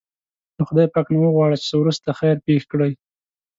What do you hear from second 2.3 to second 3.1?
پېښ کړي.